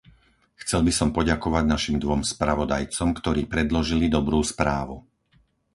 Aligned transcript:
Chcel 0.61 0.81
by 0.81 0.89
som 0.99 1.09
poďakovať 1.17 1.63
našim 1.73 1.97
dvom 2.03 2.21
spravodajcom, 2.33 3.09
ktorí 3.19 3.41
predložili 3.53 4.05
dobrú 4.17 4.39
správu. 4.53 4.95